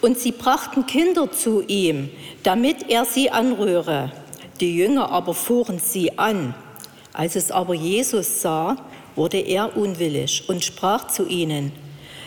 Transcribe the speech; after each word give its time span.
Und 0.00 0.18
sie 0.18 0.32
brachten 0.32 0.86
Kinder 0.86 1.30
zu 1.30 1.62
ihm, 1.66 2.10
damit 2.42 2.88
er 2.88 3.04
sie 3.04 3.30
anrühre. 3.30 4.12
Die 4.60 4.76
Jünger 4.76 5.10
aber 5.10 5.34
fuhren 5.34 5.78
sie 5.78 6.18
an. 6.18 6.54
Als 7.12 7.36
es 7.36 7.50
aber 7.50 7.74
Jesus 7.74 8.42
sah, 8.42 8.76
wurde 9.16 9.38
er 9.38 9.76
unwillig 9.76 10.48
und 10.48 10.64
sprach 10.64 11.08
zu 11.08 11.26
ihnen, 11.26 11.72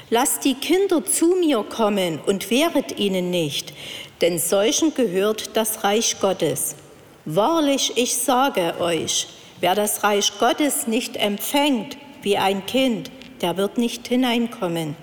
Lasst 0.10 0.44
die 0.44 0.56
Kinder 0.56 1.06
zu 1.06 1.36
mir 1.40 1.64
kommen 1.64 2.20
und 2.26 2.50
wehret 2.50 3.00
ihnen 3.00 3.30
nicht, 3.30 3.72
denn 4.20 4.40
solchen 4.40 4.94
gehört 4.94 5.52
das 5.56 5.86
Reich 5.86 6.20
Gottes. 6.20 6.76
Wahrlich, 7.24 7.94
ich 7.96 8.18
sage 8.18 8.74
euch, 8.82 9.28
wer 9.62 9.74
das 9.74 10.04
Reich 10.04 10.34
Gottes 10.38 10.88
nicht 10.88 11.16
empfängt 11.16 11.96
wie 12.24 12.38
ein 12.38 12.66
Kind, 12.66 13.10
der 13.42 13.56
wird 13.56 13.78
nicht 13.78 14.08
hineinkommen. 14.10 14.98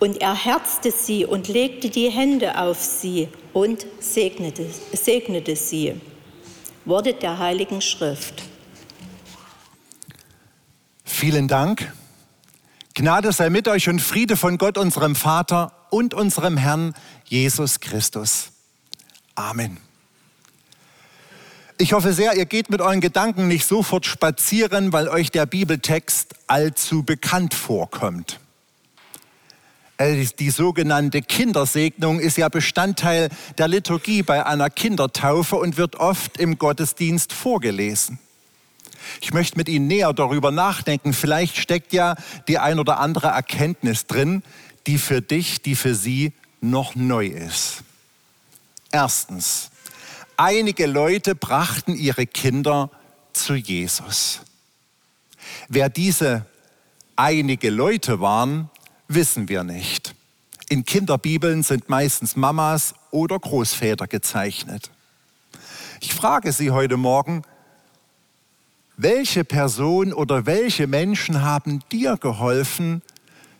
Und 0.00 0.20
er 0.22 0.34
herzte 0.34 0.90
sie 0.90 1.26
und 1.26 1.48
legte 1.48 1.90
die 1.90 2.08
Hände 2.08 2.58
auf 2.58 2.82
sie 2.82 3.28
und 3.52 3.86
segnete, 4.00 4.66
segnete 4.92 5.54
sie. 5.54 6.00
Worte 6.86 7.12
der 7.12 7.38
Heiligen 7.38 7.82
Schrift. 7.82 8.42
Vielen 11.04 11.48
Dank. 11.48 11.92
Gnade 12.94 13.30
sei 13.32 13.50
mit 13.50 13.68
euch 13.68 13.90
und 13.90 14.00
Friede 14.00 14.38
von 14.38 14.56
Gott, 14.56 14.78
unserem 14.78 15.14
Vater 15.14 15.72
und 15.90 16.14
unserem 16.14 16.56
Herrn 16.56 16.94
Jesus 17.26 17.80
Christus. 17.80 18.52
Amen. 19.34 19.76
Ich 21.76 21.92
hoffe 21.92 22.14
sehr, 22.14 22.34
ihr 22.36 22.46
geht 22.46 22.70
mit 22.70 22.80
euren 22.80 23.00
Gedanken 23.00 23.48
nicht 23.48 23.66
sofort 23.66 24.06
spazieren, 24.06 24.92
weil 24.94 25.08
euch 25.08 25.30
der 25.30 25.44
Bibeltext 25.44 26.34
allzu 26.46 27.02
bekannt 27.02 27.52
vorkommt. 27.54 28.40
Äh, 30.00 30.26
die 30.38 30.50
sogenannte 30.50 31.20
Kindersegnung 31.20 32.20
ist 32.20 32.38
ja 32.38 32.48
Bestandteil 32.48 33.28
der 33.58 33.68
Liturgie 33.68 34.22
bei 34.22 34.46
einer 34.46 34.70
Kindertaufe 34.70 35.56
und 35.56 35.76
wird 35.76 35.96
oft 35.96 36.38
im 36.38 36.58
Gottesdienst 36.58 37.34
vorgelesen. 37.34 38.18
Ich 39.20 39.34
möchte 39.34 39.58
mit 39.58 39.68
Ihnen 39.68 39.88
näher 39.88 40.12
darüber 40.14 40.50
nachdenken. 40.50 41.12
Vielleicht 41.12 41.58
steckt 41.58 41.92
ja 41.92 42.16
die 42.48 42.58
ein 42.58 42.78
oder 42.78 42.98
andere 42.98 43.28
Erkenntnis 43.28 44.06
drin, 44.06 44.42
die 44.86 44.96
für 44.96 45.20
dich, 45.20 45.60
die 45.60 45.76
für 45.76 45.94
Sie 45.94 46.32
noch 46.62 46.94
neu 46.94 47.26
ist. 47.26 47.82
Erstens, 48.90 49.70
einige 50.38 50.86
Leute 50.86 51.34
brachten 51.34 51.94
ihre 51.94 52.26
Kinder 52.26 52.90
zu 53.32 53.54
Jesus. 53.54 54.40
Wer 55.68 55.90
diese 55.90 56.46
einige 57.16 57.68
Leute 57.70 58.20
waren, 58.20 58.70
wissen 59.14 59.48
wir 59.48 59.64
nicht. 59.64 60.14
In 60.68 60.84
Kinderbibeln 60.84 61.62
sind 61.62 61.88
meistens 61.88 62.36
Mamas 62.36 62.94
oder 63.10 63.38
Großväter 63.38 64.06
gezeichnet. 64.06 64.90
Ich 66.00 66.14
frage 66.14 66.52
Sie 66.52 66.70
heute 66.70 66.96
Morgen, 66.96 67.42
welche 68.96 69.44
Person 69.44 70.12
oder 70.12 70.46
welche 70.46 70.86
Menschen 70.86 71.42
haben 71.42 71.80
dir 71.90 72.16
geholfen, 72.18 73.02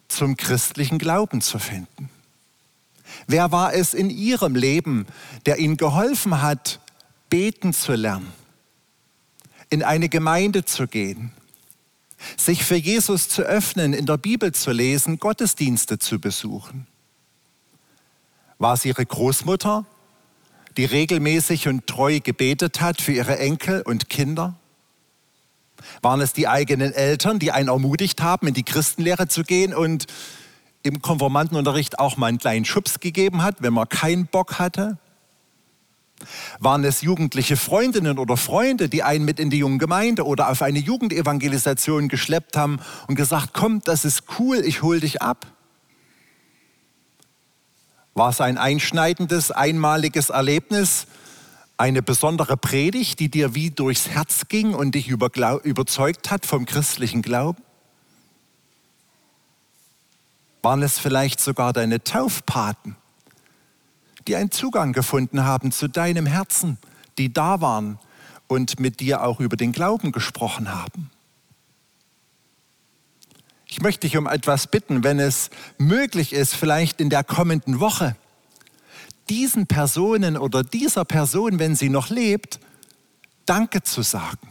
zum 0.06 0.36
christlichen 0.36 0.98
Glauben 0.98 1.40
zu 1.40 1.58
finden? 1.58 2.10
Wer 3.26 3.50
war 3.50 3.74
es 3.74 3.94
in 3.94 4.10
ihrem 4.10 4.54
Leben, 4.54 5.06
der 5.46 5.58
ihnen 5.58 5.76
geholfen 5.76 6.42
hat, 6.42 6.80
beten 7.28 7.72
zu 7.72 7.94
lernen, 7.94 8.32
in 9.68 9.82
eine 9.82 10.08
Gemeinde 10.08 10.64
zu 10.64 10.86
gehen, 10.86 11.32
sich 12.36 12.64
für 12.64 12.76
Jesus 12.76 13.28
zu 13.28 13.42
öffnen, 13.42 13.92
in 13.92 14.06
der 14.06 14.16
Bibel 14.16 14.52
zu 14.52 14.72
lesen, 14.72 15.18
Gottesdienste 15.18 15.98
zu 15.98 16.18
besuchen? 16.18 16.86
War 18.58 18.74
es 18.74 18.84
ihre 18.84 19.04
Großmutter, 19.04 19.86
die 20.76 20.84
regelmäßig 20.84 21.68
und 21.68 21.86
treu 21.86 22.20
gebetet 22.20 22.80
hat 22.80 23.00
für 23.00 23.12
ihre 23.12 23.38
Enkel 23.38 23.82
und 23.82 24.08
Kinder? 24.08 24.56
Waren 26.02 26.20
es 26.20 26.32
die 26.32 26.46
eigenen 26.46 26.92
Eltern, 26.92 27.38
die 27.38 27.52
einen 27.52 27.68
ermutigt 27.68 28.20
haben, 28.22 28.46
in 28.46 28.54
die 28.54 28.64
Christenlehre 28.64 29.28
zu 29.28 29.44
gehen 29.44 29.74
und 29.74 30.06
im 30.82 31.00
Konformantenunterricht 31.02 31.98
auch 31.98 32.16
mal 32.16 32.26
einen 32.26 32.38
kleinen 32.38 32.64
Schubs 32.64 33.00
gegeben 33.00 33.42
hat, 33.42 33.56
wenn 33.60 33.72
man 33.72 33.88
keinen 33.88 34.26
Bock 34.26 34.58
hatte? 34.58 34.98
Waren 36.58 36.84
es 36.84 37.00
jugendliche 37.00 37.56
Freundinnen 37.56 38.18
oder 38.18 38.36
Freunde, 38.36 38.88
die 38.88 39.02
einen 39.02 39.24
mit 39.24 39.40
in 39.40 39.50
die 39.50 39.58
junge 39.58 39.78
Gemeinde 39.78 40.24
oder 40.24 40.50
auf 40.50 40.62
eine 40.62 40.78
Jugendevangelisation 40.78 42.08
geschleppt 42.08 42.56
haben 42.56 42.80
und 43.06 43.14
gesagt, 43.14 43.50
komm, 43.52 43.80
das 43.84 44.04
ist 44.04 44.24
cool, 44.38 44.58
ich 44.64 44.82
hol 44.82 45.00
dich 45.00 45.22
ab? 45.22 45.46
War 48.14 48.30
es 48.30 48.40
ein 48.40 48.58
einschneidendes, 48.58 49.50
einmaliges 49.50 50.30
Erlebnis, 50.30 51.06
eine 51.76 52.02
besondere 52.02 52.56
Predigt, 52.56 53.20
die 53.20 53.30
dir 53.30 53.54
wie 53.54 53.70
durchs 53.70 54.08
Herz 54.08 54.48
ging 54.48 54.74
und 54.74 54.94
dich 54.94 55.08
überzeugt 55.08 56.30
hat 56.30 56.44
vom 56.44 56.66
christlichen 56.66 57.22
Glauben? 57.22 57.62
Waren 60.62 60.82
es 60.82 60.98
vielleicht 60.98 61.40
sogar 61.40 61.72
deine 61.72 62.04
Taufpaten, 62.04 62.96
die 64.26 64.36
einen 64.36 64.50
Zugang 64.50 64.92
gefunden 64.92 65.44
haben 65.44 65.72
zu 65.72 65.88
deinem 65.88 66.26
Herzen, 66.26 66.78
die 67.18 67.32
da 67.32 67.60
waren 67.60 67.98
und 68.46 68.80
mit 68.80 69.00
dir 69.00 69.22
auch 69.22 69.40
über 69.40 69.56
den 69.56 69.72
Glauben 69.72 70.12
gesprochen 70.12 70.72
haben? 70.74 71.10
Ich 73.66 73.80
möchte 73.80 74.00
dich 74.00 74.16
um 74.16 74.26
etwas 74.26 74.66
bitten, 74.66 75.04
wenn 75.04 75.20
es 75.20 75.50
möglich 75.78 76.32
ist, 76.32 76.54
vielleicht 76.54 77.00
in 77.00 77.08
der 77.08 77.22
kommenden 77.22 77.78
Woche 77.78 78.16
diesen 79.28 79.68
Personen 79.68 80.36
oder 80.36 80.64
dieser 80.64 81.04
Person, 81.04 81.60
wenn 81.60 81.76
sie 81.76 81.88
noch 81.88 82.10
lebt, 82.10 82.58
Danke 83.46 83.82
zu 83.82 84.02
sagen. 84.02 84.48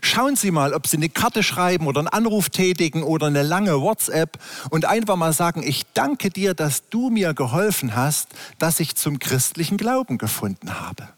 Schauen 0.00 0.36
Sie 0.36 0.50
mal, 0.50 0.72
ob 0.72 0.86
Sie 0.86 0.96
eine 0.96 1.08
Karte 1.08 1.42
schreiben 1.42 1.86
oder 1.86 2.00
einen 2.00 2.08
Anruf 2.08 2.48
tätigen 2.48 3.02
oder 3.02 3.26
eine 3.26 3.42
lange 3.42 3.80
WhatsApp 3.80 4.38
und 4.70 4.84
einfach 4.84 5.16
mal 5.16 5.32
sagen, 5.32 5.62
ich 5.62 5.84
danke 5.92 6.30
dir, 6.30 6.54
dass 6.54 6.88
du 6.88 7.10
mir 7.10 7.34
geholfen 7.34 7.94
hast, 7.94 8.28
dass 8.58 8.80
ich 8.80 8.96
zum 8.96 9.18
christlichen 9.18 9.76
Glauben 9.76 10.18
gefunden 10.18 10.80
habe. 10.80 11.08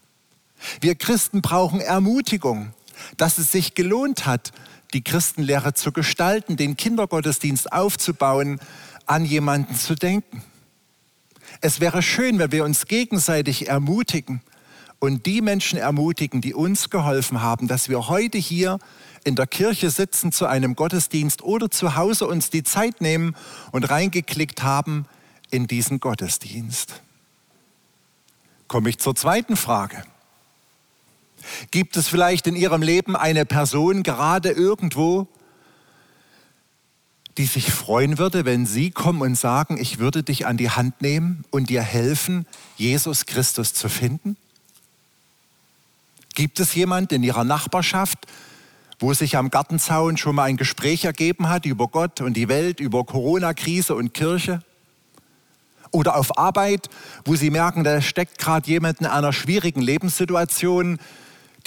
Wir 0.81 0.95
Christen 0.95 1.41
brauchen 1.41 1.79
Ermutigung, 1.79 2.73
dass 3.17 3.37
es 3.37 3.51
sich 3.51 3.73
gelohnt 3.73 4.25
hat, 4.25 4.51
die 4.93 5.03
Christenlehre 5.03 5.73
zu 5.73 5.91
gestalten, 5.91 6.57
den 6.57 6.77
Kindergottesdienst 6.77 7.71
aufzubauen, 7.71 8.59
an 9.05 9.25
jemanden 9.25 9.75
zu 9.75 9.95
denken. 9.95 10.43
Es 11.61 11.79
wäre 11.79 12.01
schön, 12.01 12.39
wenn 12.39 12.51
wir 12.51 12.63
uns 12.63 12.85
gegenseitig 12.85 13.67
ermutigen 13.67 14.41
und 15.03 15.25
die 15.25 15.41
Menschen 15.41 15.77
ermutigen, 15.77 16.39
die 16.39 16.53
uns 16.53 16.89
geholfen 16.89 17.41
haben, 17.41 17.67
dass 17.67 17.89
wir 17.89 18.07
heute 18.07 18.37
hier 18.37 18.79
in 19.25 19.35
der 19.35 19.47
Kirche 19.47 19.89
sitzen 19.89 20.31
zu 20.31 20.45
einem 20.45 20.77
Gottesdienst 20.77 21.41
oder 21.41 21.69
zu 21.69 21.97
Hause 21.97 22.25
uns 22.25 22.49
die 22.49 22.63
Zeit 22.63 23.01
nehmen 23.01 23.35
und 23.73 23.89
reingeklickt 23.89 24.63
haben 24.63 25.05
in 25.51 25.67
diesen 25.67 25.99
Gottesdienst. 25.99 27.01
Komme 28.69 28.87
ich 28.87 28.97
zur 28.97 29.13
zweiten 29.13 29.57
Frage. 29.57 30.05
Gibt 31.69 31.97
es 31.97 32.07
vielleicht 32.07 32.47
in 32.47 32.55
Ihrem 32.55 32.81
Leben 32.81 33.17
eine 33.17 33.45
Person 33.45 34.03
gerade 34.03 34.51
irgendwo, 34.51 35.27
die 37.37 37.45
sich 37.45 37.73
freuen 37.73 38.19
würde, 38.19 38.45
wenn 38.45 38.65
Sie 38.65 38.89
kommen 38.89 39.21
und 39.21 39.35
sagen, 39.35 39.77
ich 39.77 39.99
würde 39.99 40.23
dich 40.23 40.45
an 40.45 40.55
die 40.55 40.69
Hand 40.69 41.01
nehmen 41.01 41.43
und 41.51 41.69
dir 41.69 41.81
helfen, 41.81 42.45
Jesus 42.77 43.25
Christus 43.25 43.73
zu 43.73 43.89
finden? 43.89 44.37
Gibt 46.33 46.59
es 46.59 46.73
jemand 46.73 47.11
in 47.11 47.23
Ihrer 47.23 47.43
Nachbarschaft, 47.43 48.25
wo 48.99 49.13
sich 49.13 49.37
am 49.37 49.51
Gartenzaun 49.51 50.17
schon 50.17 50.35
mal 50.35 50.45
ein 50.45 50.57
Gespräch 50.57 51.05
ergeben 51.05 51.49
hat 51.49 51.65
über 51.65 51.87
Gott 51.87 52.21
und 52.21 52.35
die 52.35 52.47
Welt, 52.47 52.79
über 52.79 53.03
Corona-Krise 53.03 53.95
und 53.95 54.13
Kirche? 54.13 54.61
Oder 55.91 56.15
auf 56.15 56.37
Arbeit, 56.39 56.89
wo 57.23 57.35
Sie 57.35 57.51
merken, 57.51 57.83
da 57.83 58.01
steckt 58.01 58.39
gerade 58.39 58.67
jemand 58.67 59.01
in 59.01 59.05
einer 59.05 59.31
schwierigen 59.31 59.81
Lebenssituation. 59.81 60.97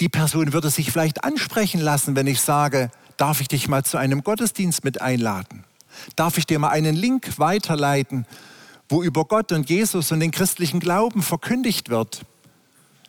Die 0.01 0.09
Person 0.09 0.51
würde 0.51 0.69
sich 0.69 0.91
vielleicht 0.91 1.23
ansprechen 1.23 1.79
lassen, 1.79 2.15
wenn 2.17 2.27
ich 2.27 2.41
sage, 2.41 2.91
darf 3.15 3.39
ich 3.39 3.47
dich 3.47 3.69
mal 3.69 3.85
zu 3.85 3.97
einem 3.97 4.23
Gottesdienst 4.23 4.83
mit 4.83 5.01
einladen? 5.01 5.63
Darf 6.17 6.37
ich 6.37 6.45
dir 6.45 6.59
mal 6.59 6.69
einen 6.69 6.95
Link 6.95 7.39
weiterleiten, 7.39 8.25
wo 8.89 9.01
über 9.01 9.23
Gott 9.23 9.53
und 9.53 9.69
Jesus 9.69 10.11
und 10.11 10.19
den 10.19 10.31
christlichen 10.31 10.81
Glauben 10.81 11.21
verkündigt 11.21 11.89
wird? 11.89 12.25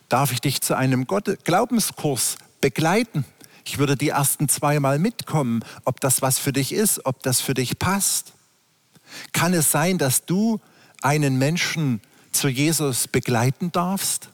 Darf 0.09 0.31
ich 0.31 0.41
dich 0.41 0.61
zu 0.61 0.75
einem 0.75 1.05
Gott 1.05 1.45
Glaubenskurs 1.45 2.37
begleiten? 2.61 3.25
Ich 3.63 3.77
würde 3.77 3.95
die 3.95 4.09
ersten 4.09 4.49
zweimal 4.49 4.97
mitkommen, 4.97 5.63
ob 5.85 5.99
das 6.01 6.21
was 6.21 6.39
für 6.39 6.51
dich 6.51 6.73
ist, 6.73 7.05
ob 7.05 7.21
das 7.21 7.39
für 7.39 7.53
dich 7.53 7.77
passt. 7.77 8.33
Kann 9.31 9.53
es 9.53 9.71
sein, 9.71 9.97
dass 9.97 10.25
du 10.25 10.59
einen 11.01 11.37
Menschen 11.37 12.01
zu 12.31 12.47
Jesus 12.47 13.07
begleiten 13.07 13.71
darfst? 13.71 14.29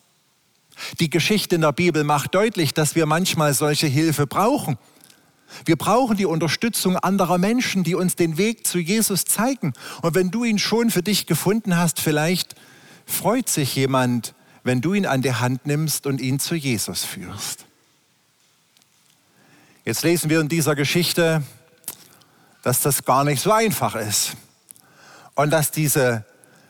Die 0.99 1.09
Geschichte 1.09 1.55
in 1.55 1.61
der 1.61 1.71
Bibel 1.71 2.03
macht 2.03 2.35
deutlich, 2.35 2.73
dass 2.73 2.95
wir 2.95 3.05
manchmal 3.05 3.53
solche 3.53 3.87
Hilfe 3.87 4.27
brauchen 4.27 4.77
Wir 5.65 5.75
brauchen 5.75 6.17
die 6.17 6.25
Unterstützung 6.25 6.97
anderer 6.97 7.37
Menschen, 7.37 7.83
die 7.83 7.95
uns 7.95 8.15
den 8.15 8.37
Weg 8.37 8.67
zu 8.67 8.79
Jesus 8.79 9.25
zeigen. 9.25 9.73
Und 10.01 10.15
wenn 10.15 10.31
du 10.31 10.43
ihn 10.43 10.59
schon 10.59 10.89
für 10.91 11.03
dich 11.03 11.27
gefunden 11.27 11.77
hast, 11.77 12.01
vielleicht 12.01 12.55
freut 13.05 13.47
sich 13.47 13.75
jemand, 13.75 14.33
wenn 14.65 14.81
du 14.81 14.95
ihn 14.95 15.05
an 15.05 15.21
die 15.21 15.33
Hand 15.33 15.67
nimmst 15.67 16.07
und 16.07 16.19
ihn 16.19 16.39
zu 16.39 16.55
Jesus 16.55 17.05
führst. 17.05 17.65
Jetzt 19.85 20.01
lesen 20.01 20.31
wir 20.31 20.41
in 20.41 20.49
dieser 20.49 20.75
Geschichte, 20.75 21.43
dass 22.63 22.81
das 22.81 23.05
gar 23.05 23.23
nicht 23.23 23.43
so 23.43 23.51
einfach 23.51 23.93
ist 23.93 24.35
und 25.35 25.51
dass 25.51 25.69
diese 25.69 26.25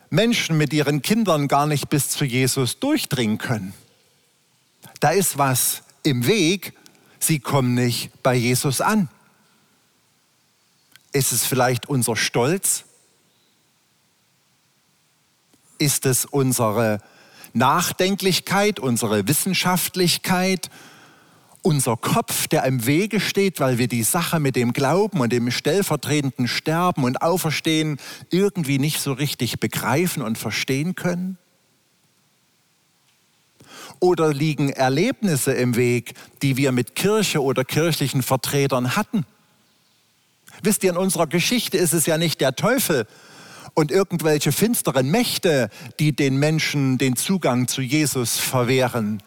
Menschen 0.10 0.58
mit 0.58 0.74
ihren 0.74 1.02
Kindern 1.02 1.48
gar 1.48 1.68
nicht 1.68 1.88
bis 1.88 2.10
zu 2.10 2.26
Jesus 2.26 2.80
durchdringen 2.80 3.38
können. 3.38 3.74
Da 5.00 5.12
ist 5.12 5.38
was 5.38 5.82
im 6.04 6.28
Weg, 6.28 6.74
sie 7.20 7.40
kommen 7.40 7.76
nicht 7.76 8.12
bei 8.22 8.36
Jesus 8.36 8.82
an. 8.82 9.08
Ist 11.14 11.32
es 11.32 11.46
vielleicht 11.46 11.88
unser 11.88 12.18
Stolz? 12.18 12.84
Ist 15.78 16.06
es 16.06 16.26
unsere 16.26 17.00
Nachdenklichkeit, 17.56 18.80
unsere 18.80 19.28
Wissenschaftlichkeit, 19.28 20.70
unser 21.62 21.98
Kopf, 21.98 22.48
der 22.48 22.64
im 22.66 22.86
Wege 22.86 23.20
steht, 23.20 23.60
weil 23.60 23.78
wir 23.78 23.88
die 23.88 24.04
Sache 24.04 24.40
mit 24.40 24.56
dem 24.56 24.74
Glauben 24.74 25.22
und 25.22 25.32
dem 25.32 25.50
stellvertretenden 25.50 26.48
Sterben 26.48 27.06
und 27.06 27.22
Auferstehen 27.22 27.98
irgendwie 28.30 28.78
nicht 28.78 29.00
so 29.00 29.14
richtig 29.14 29.60
begreifen 29.60 30.22
und 30.22 30.38
verstehen 30.38 30.96
können? 30.96 31.38
Oder 34.00 34.34
liegen 34.34 34.70
Erlebnisse 34.70 35.54
im 35.54 35.78
Weg, 35.78 36.14
die 36.42 36.58
wir 36.58 36.74
mit 36.74 36.94
Kirche 36.94 37.42
oder 37.42 37.64
kirchlichen 37.64 38.22
Vertretern 38.22 38.98
hatten? 38.98 39.26
Wisst 40.62 40.84
ihr, 40.84 40.92
in 40.92 40.98
unserer 40.98 41.28
Geschichte 41.28 41.78
ist 41.78 41.94
es 41.94 42.06
ja 42.06 42.18
nicht 42.18 42.42
der 42.42 42.56
Teufel 42.56 43.08
und 43.76 43.92
irgendwelche 43.92 44.52
finsteren 44.52 45.12
Mächte, 45.12 45.70
die 46.00 46.16
den 46.16 46.38
Menschen 46.38 46.98
den 46.98 47.16
Zugang 47.16 47.68
zu 47.68 47.82
Jesus 47.82 48.38
verwehren. 48.38 49.22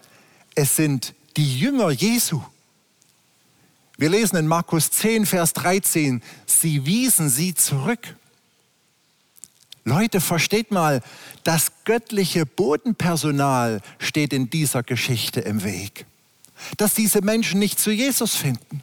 Es 0.56 0.74
sind 0.74 1.14
die 1.36 1.58
Jünger 1.60 1.90
Jesu. 1.90 2.42
Wir 3.96 4.10
lesen 4.10 4.36
in 4.36 4.46
Markus 4.46 4.90
10, 4.90 5.26
Vers 5.26 5.52
13, 5.52 6.22
sie 6.46 6.86
wiesen 6.86 7.28
sie 7.28 7.54
zurück. 7.54 8.16
Leute, 9.84 10.20
versteht 10.20 10.70
mal, 10.70 11.02
das 11.44 11.72
göttliche 11.84 12.46
Bodenpersonal 12.46 13.80
steht 13.98 14.32
in 14.32 14.50
dieser 14.50 14.82
Geschichte 14.82 15.40
im 15.40 15.64
Weg. 15.64 16.06
Dass 16.76 16.94
diese 16.94 17.22
Menschen 17.22 17.58
nicht 17.58 17.78
zu 17.78 17.90
Jesus 17.90 18.34
finden. 18.34 18.82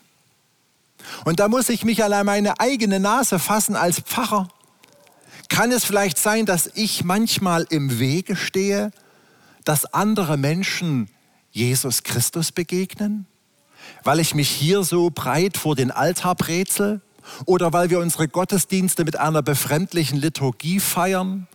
Und 1.24 1.40
da 1.40 1.48
muss 1.48 1.70
ich 1.70 1.84
mich 1.84 2.04
allein 2.04 2.26
meine 2.26 2.60
eigene 2.60 3.00
Nase 3.00 3.40
fassen 3.40 3.76
als 3.76 4.00
Pfarrer. 4.00 4.50
Kann 5.50 5.72
es 5.72 5.86
vielleicht 5.86 6.18
sein, 6.18 6.46
dass 6.46 6.70
ich 6.74 7.04
manchmal 7.04 7.66
im 7.70 8.00
Wege 8.00 8.36
stehe, 8.36 8.92
dass 9.64 9.86
andere 9.94 10.38
Menschen 10.38 11.10
Jesus 11.52 12.04
Christus 12.04 12.52
begegnen? 12.52 13.26
Weil 14.04 14.20
ich 14.20 14.34
mich 14.34 14.50
hier 14.50 14.84
so 14.84 15.10
breit 15.10 15.58
vor 15.58 15.76
den 15.76 15.92
Altar 15.92 16.36
brezel? 16.36 17.02
Oder 17.46 17.74
weil 17.74 17.90
wir 17.90 18.00
unsere 18.00 18.28
Gottesdienste 18.28 19.04
mit 19.04 19.18
einer 19.18 19.42
befremdlichen 19.42 20.20
Liturgie 20.20 20.80
feiern? 20.80 21.48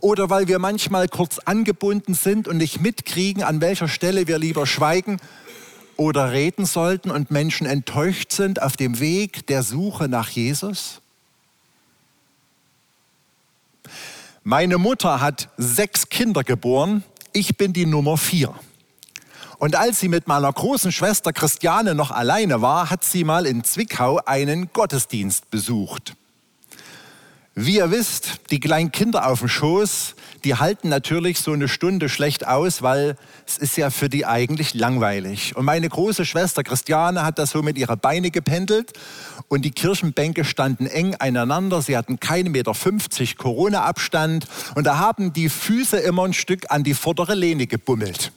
Oder 0.00 0.30
weil 0.30 0.48
wir 0.48 0.58
manchmal 0.58 1.08
kurz 1.08 1.38
angebunden 1.38 2.14
sind 2.14 2.48
und 2.48 2.58
nicht 2.58 2.80
mitkriegen, 2.80 3.42
an 3.42 3.60
welcher 3.60 3.88
Stelle 3.88 4.26
wir 4.26 4.38
lieber 4.38 4.66
schweigen 4.66 5.18
oder 5.96 6.32
reden 6.32 6.66
sollten 6.66 7.10
und 7.10 7.30
Menschen 7.30 7.66
enttäuscht 7.66 8.32
sind 8.32 8.62
auf 8.62 8.76
dem 8.76 9.00
Weg 9.00 9.46
der 9.46 9.62
Suche 9.62 10.08
nach 10.08 10.28
Jesus? 10.28 11.00
Meine 14.46 14.76
Mutter 14.76 15.22
hat 15.22 15.48
sechs 15.56 16.10
Kinder 16.10 16.44
geboren, 16.44 17.02
ich 17.32 17.56
bin 17.56 17.72
die 17.72 17.86
Nummer 17.86 18.18
vier. 18.18 18.54
Und 19.56 19.74
als 19.74 20.00
sie 20.00 20.08
mit 20.10 20.28
meiner 20.28 20.52
großen 20.52 20.92
Schwester 20.92 21.32
Christiane 21.32 21.94
noch 21.94 22.10
alleine 22.10 22.60
war, 22.60 22.90
hat 22.90 23.04
sie 23.04 23.24
mal 23.24 23.46
in 23.46 23.64
Zwickau 23.64 24.20
einen 24.26 24.70
Gottesdienst 24.74 25.50
besucht. 25.50 26.14
Wie 27.56 27.76
ihr 27.76 27.92
wisst, 27.92 28.40
die 28.50 28.58
kleinen 28.58 28.90
Kinder 28.90 29.28
auf 29.28 29.38
dem 29.38 29.48
Schoß, 29.48 30.16
die 30.42 30.56
halten 30.56 30.88
natürlich 30.88 31.38
so 31.38 31.52
eine 31.52 31.68
Stunde 31.68 32.08
schlecht 32.08 32.44
aus, 32.44 32.82
weil 32.82 33.16
es 33.46 33.58
ist 33.58 33.76
ja 33.76 33.90
für 33.90 34.08
die 34.08 34.26
eigentlich 34.26 34.74
langweilig. 34.74 35.54
Und 35.54 35.64
meine 35.64 35.88
große 35.88 36.24
Schwester 36.24 36.64
Christiane 36.64 37.24
hat 37.24 37.38
das 37.38 37.50
so 37.50 37.62
mit 37.62 37.78
ihrer 37.78 37.96
Beine 37.96 38.32
gependelt 38.32 38.94
und 39.46 39.64
die 39.64 39.70
Kirchenbänke 39.70 40.44
standen 40.44 40.88
eng 40.88 41.14
aneinander. 41.14 41.80
Sie 41.80 41.96
hatten 41.96 42.18
keine 42.18 42.50
Meter 42.50 42.74
50 42.74 43.36
Corona-Abstand 43.36 44.48
und 44.74 44.82
da 44.82 44.98
haben 44.98 45.32
die 45.32 45.48
Füße 45.48 45.98
immer 45.98 46.24
ein 46.24 46.34
Stück 46.34 46.72
an 46.72 46.82
die 46.82 46.94
vordere 46.94 47.36
Lehne 47.36 47.68
gebummelt. 47.68 48.32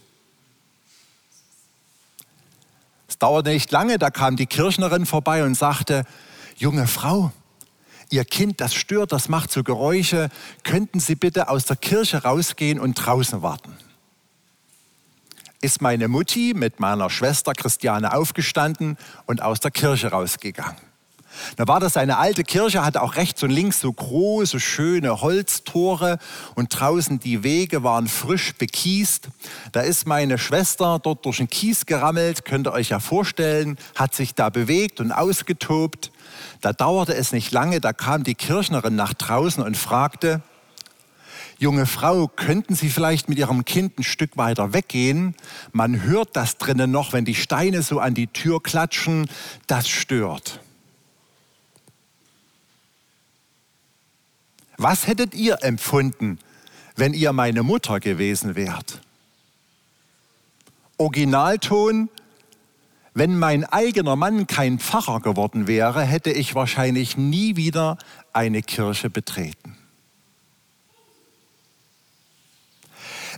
Es 3.07 3.17
dauerte 3.17 3.49
nicht 3.49 3.71
lange, 3.71 3.97
da 3.97 4.11
kam 4.11 4.35
die 4.35 4.45
Kirchnerin 4.45 5.07
vorbei 5.07 5.43
und 5.43 5.55
sagte, 5.55 6.03
junge 6.57 6.85
Frau, 6.85 7.31
Ihr 8.09 8.25
Kind, 8.25 8.61
das 8.61 8.73
stört, 8.73 9.11
das 9.11 9.27
macht 9.27 9.51
so 9.51 9.63
Geräusche, 9.63 10.29
könnten 10.63 10.99
Sie 10.99 11.15
bitte 11.15 11.49
aus 11.49 11.65
der 11.65 11.75
Kirche 11.75 12.23
rausgehen 12.23 12.79
und 12.79 12.93
draußen 12.93 13.41
warten? 13.41 13.75
Ist 15.61 15.81
meine 15.81 16.07
Mutti 16.07 16.53
mit 16.55 16.79
meiner 16.79 17.09
Schwester 17.09 17.53
Christiane 17.53 18.13
aufgestanden 18.13 18.97
und 19.25 19.41
aus 19.41 19.59
der 19.59 19.71
Kirche 19.71 20.09
rausgegangen. 20.11 20.86
Da 21.55 21.67
war 21.67 21.79
das 21.79 21.97
eine 21.97 22.17
alte 22.17 22.43
Kirche, 22.43 22.83
hatte 22.83 23.01
auch 23.01 23.15
rechts 23.15 23.43
und 23.43 23.49
links 23.49 23.79
so 23.79 23.91
große, 23.91 24.59
schöne 24.59 25.21
Holztore 25.21 26.19
und 26.55 26.69
draußen 26.69 27.19
die 27.19 27.43
Wege 27.43 27.83
waren 27.83 28.07
frisch 28.07 28.53
bekiest. 28.55 29.29
Da 29.71 29.81
ist 29.81 30.07
meine 30.07 30.37
Schwester 30.37 30.99
dort 31.01 31.25
durch 31.25 31.37
den 31.37 31.49
Kies 31.49 31.85
gerammelt, 31.85 32.45
könnt 32.45 32.67
ihr 32.67 32.73
euch 32.73 32.89
ja 32.89 32.99
vorstellen, 32.99 33.77
hat 33.95 34.15
sich 34.15 34.35
da 34.35 34.49
bewegt 34.49 34.99
und 34.99 35.11
ausgetobt. 35.11 36.11
Da 36.61 36.73
dauerte 36.73 37.15
es 37.15 37.31
nicht 37.31 37.51
lange, 37.51 37.79
da 37.79 37.93
kam 37.93 38.23
die 38.23 38.35
Kirchnerin 38.35 38.95
nach 38.95 39.13
draußen 39.13 39.63
und 39.63 39.77
fragte, 39.77 40.41
Junge 41.59 41.87
Frau, 41.87 42.27
könnten 42.27 42.75
Sie 42.75 42.89
vielleicht 42.89 43.29
mit 43.29 43.39
Ihrem 43.39 43.65
Kind 43.65 43.97
ein 43.97 44.03
Stück 44.03 44.37
weiter 44.37 44.73
weggehen? 44.73 45.33
Man 45.71 46.03
hört 46.03 46.35
das 46.35 46.57
drinnen 46.57 46.91
noch, 46.91 47.13
wenn 47.13 47.25
die 47.25 47.33
Steine 47.33 47.81
so 47.81 47.99
an 47.99 48.13
die 48.13 48.27
Tür 48.27 48.61
klatschen. 48.61 49.27
Das 49.65 49.89
stört. 49.89 50.59
Was 54.89 55.05
hättet 55.05 55.35
ihr 55.35 55.63
empfunden, 55.63 56.39
wenn 56.95 57.13
ihr 57.13 57.33
meine 57.33 57.61
Mutter 57.61 57.99
gewesen 57.99 58.55
wärt? 58.55 59.01
Originalton, 60.95 62.07
wenn 63.13 63.37
mein 63.37 63.65
eigener 63.65 64.15
Mann 64.15 64.47
kein 64.47 64.79
Pfarrer 64.79 65.19
geworden 65.19 65.67
wäre, 65.67 66.03
hätte 66.03 66.31
ich 66.31 66.55
wahrscheinlich 66.55 67.17
nie 67.17 67.57
wieder 67.57 67.97
eine 68.31 68.61
Kirche 68.61 69.09
betreten. 69.09 69.75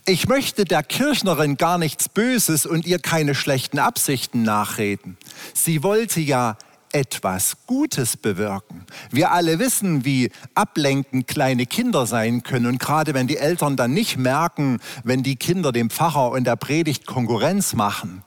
Ich 0.05 0.27
möchte 0.27 0.65
der 0.65 0.83
Kirchnerin 0.83 1.57
gar 1.57 1.79
nichts 1.79 2.09
Böses 2.09 2.67
und 2.67 2.85
ihr 2.85 3.00
keine 3.00 3.33
schlechten 3.33 3.79
Absichten 3.79 4.43
nachreden. 4.43 5.17
Sie 5.55 5.81
wollte 5.81 6.19
ja 6.19 6.59
etwas 6.91 7.58
Gutes 7.67 8.17
bewirken. 8.17 8.86
Wir 9.12 9.31
alle 9.31 9.60
wissen, 9.60 10.05
wie 10.05 10.31
ablenkend 10.55 11.27
kleine 11.27 11.65
Kinder 11.65 12.05
sein 12.05 12.43
können. 12.43 12.65
Und 12.65 12.79
gerade 12.79 13.13
wenn 13.13 13.27
die 13.27 13.38
Eltern 13.38 13.75
dann 13.75 13.93
nicht 13.93 14.17
merken, 14.17 14.79
wenn 15.03 15.24
die 15.24 15.36
Kinder 15.36 15.72
dem 15.72 15.89
Pfarrer 15.89 16.31
und 16.31 16.46
der 16.46 16.55
Predigt 16.55 17.05
Konkurrenz 17.05 17.74
machen. 17.74 18.24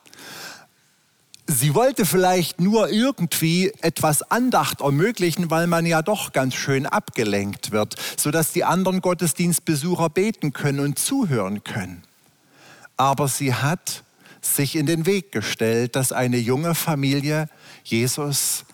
Sie 1.47 1.75
wollte 1.75 2.07
vielleicht 2.07 2.61
nur 2.61 2.89
irgendwie 2.89 3.73
etwas 3.81 4.23
Andacht 4.31 4.81
ermöglichen, 4.81 5.51
weil 5.51 5.67
man 5.67 5.85
ja 5.85 6.01
doch 6.01 6.33
ganz 6.33 6.55
schön 6.55 6.87
abgelenkt 6.87 7.73
wird, 7.73 7.97
sodass 8.17 8.53
die 8.53 8.65
anderen 8.65 9.01
Gottesdienstbesucher 9.01 10.09
beten 10.09 10.53
können 10.53 10.81
und 10.81 10.99
zuhören 10.99 11.65
können. 11.65 12.05
Aber 12.97 13.27
sie 13.27 13.55
hat 13.55 14.05
sich 14.43 14.77
in 14.77 14.87
den 14.87 15.07
Weg 15.07 15.33
gestellt, 15.33 15.97
dass 15.97 16.13
eine 16.13 16.37
junge 16.37 16.75
Familie 16.75 17.49
Jesus 17.85 18.65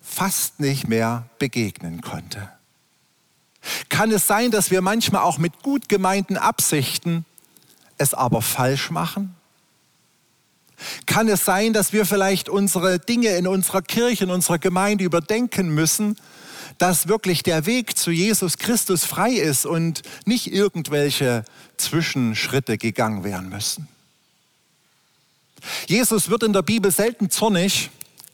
fast 0.00 0.60
nicht 0.60 0.88
mehr 0.88 1.28
begegnen 1.38 2.00
konnte. 2.00 2.48
Kann 3.88 4.10
es 4.10 4.26
sein, 4.26 4.50
dass 4.50 4.70
wir 4.70 4.80
manchmal 4.80 5.22
auch 5.22 5.38
mit 5.38 5.62
gut 5.62 5.88
gemeinten 5.88 6.36
Absichten 6.36 7.24
es 7.98 8.14
aber 8.14 8.40
falsch 8.40 8.90
machen? 8.90 9.34
Kann 11.06 11.28
es 11.28 11.44
sein, 11.44 11.72
dass 11.72 11.92
wir 11.92 12.06
vielleicht 12.06 12.48
unsere 12.48 13.00
Dinge 13.00 13.30
in 13.30 13.46
unserer 13.46 13.82
Kirche, 13.82 14.24
in 14.24 14.30
unserer 14.30 14.58
Gemeinde 14.58 15.04
überdenken 15.04 15.70
müssen, 15.74 16.16
dass 16.78 17.08
wirklich 17.08 17.42
der 17.42 17.66
Weg 17.66 17.98
zu 17.98 18.12
Jesus 18.12 18.58
Christus 18.58 19.04
frei 19.04 19.32
ist 19.32 19.66
und 19.66 20.02
nicht 20.24 20.52
irgendwelche 20.52 21.44
Zwischenschritte 21.76 22.78
gegangen 22.78 23.24
werden 23.24 23.48
müssen? 23.48 23.88
Jesus 25.86 26.30
wird 26.30 26.42
in 26.42 26.52
der 26.52 26.62
Bibel 26.62 26.90
selten 26.90 27.30
zornig, 27.30 27.90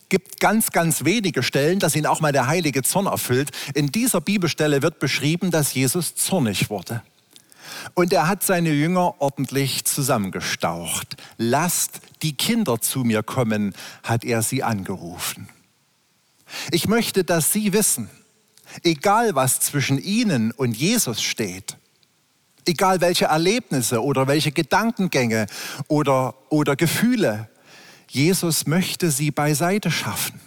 gibt 0.09 0.41
ganz, 0.41 0.71
ganz 0.71 1.05
wenige 1.05 1.43
Stellen, 1.43 1.79
dass 1.79 1.97
ihn 1.97 2.07
auch 2.07 2.21
mal 2.21 2.33
der 2.33 2.47
heilige 2.47 2.83
Zorn 2.83 3.07
erfüllt. 3.07 3.51
In 3.75 3.91
dieser 3.91 4.21
Bibelstelle 4.21 4.83
wird 4.83 4.99
beschrieben, 4.99 5.51
dass 5.51 5.75
Jesus 5.75 6.15
zornig 6.15 6.71
wurde. 6.71 7.03
Und 7.95 8.13
er 8.13 8.29
hat 8.29 8.43
seine 8.43 8.71
Jünger 8.71 9.21
ordentlich 9.21 9.85
zusammengestaucht. 9.85 11.17
Lasst 11.39 12.01
die 12.23 12.37
Kinder 12.37 12.81
zu 12.81 13.01
mir 13.01 13.23
kommen, 13.23 13.75
hat 14.03 14.25
er 14.25 14.43
sie 14.43 14.63
angerufen. 14.63 15.49
Ich 16.71 16.87
möchte, 16.89 17.25
dass 17.25 17.53
Sie 17.53 17.73
wissen, 17.73 18.09
egal 18.83 19.35
was 19.35 19.61
zwischen 19.61 19.99
Ihnen 19.99 20.53
und 20.53 20.77
Jesus 20.77 21.23
steht, 21.23 21.77
egal 22.67 23.01
welche 23.01 23.27
Erlebnisse 23.27 24.03
oder 24.03 24.27
welche 24.27 24.53
Gedankengänge 24.53 25.47
oder, 25.89 26.35
oder 26.49 26.77
Gefühle, 26.77 27.49
Jesus 28.09 28.67
möchte 28.67 29.11
sie 29.11 29.31
beiseite 29.31 29.91
schaffen. 29.91 30.41